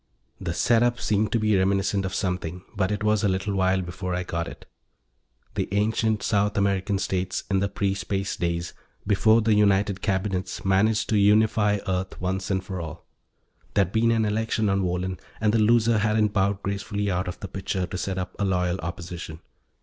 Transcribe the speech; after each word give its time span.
The 0.39 0.55
setup 0.55 0.99
seemed 0.99 1.31
to 1.31 1.39
be 1.39 1.55
reminiscent 1.55 2.05
of 2.05 2.15
something, 2.15 2.63
but 2.75 2.91
it 2.91 3.03
was 3.03 3.23
a 3.23 3.27
little 3.29 3.53
while 3.53 3.83
before 3.83 4.15
I 4.15 4.23
got 4.23 4.47
it: 4.47 4.65
the 5.53 5.69
ancient 5.75 6.23
South 6.23 6.57
American 6.57 6.97
states, 6.97 7.43
in 7.51 7.59
the 7.59 7.69
pre 7.69 7.93
Space 7.93 8.35
days, 8.35 8.73
before 9.05 9.43
the 9.43 9.53
United 9.53 10.01
Cabinets 10.01 10.65
managed 10.65 11.07
to 11.09 11.19
unify 11.19 11.77
Earth 11.87 12.19
once 12.19 12.49
and 12.49 12.63
for 12.63 12.81
all. 12.81 13.05
There'd 13.75 13.91
been 13.91 14.09
an 14.09 14.25
election 14.25 14.69
on 14.69 14.81
Wohlen 14.81 15.19
and 15.39 15.53
the 15.53 15.59
loser 15.59 15.99
hadn't 15.99 16.33
bowed 16.33 16.63
gracefully 16.63 17.11
out 17.11 17.27
of 17.27 17.39
the 17.39 17.47
picture 17.47 17.85
to 17.85 17.95
set 17.95 18.17
up 18.17 18.35
a 18.39 18.43
Loyal 18.43 18.79
Opposition. 18.79 19.39